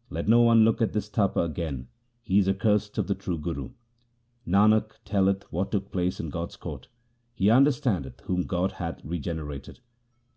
[0.10, 1.86] 'Let no one look at this Tapa again;
[2.20, 3.70] he is accursed of the true Guru.'
[4.44, 6.88] Nanak telleth what took place in God's court.
[7.36, 9.78] He under standeth whom God hath regenerated.